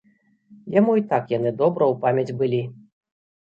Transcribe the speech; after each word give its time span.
Яму 0.75 0.95
й 0.99 1.03
так 1.11 1.23
яны 1.33 1.51
добра 1.61 1.83
ў 1.93 2.01
памяць 2.07 2.35
былі. 2.41 2.61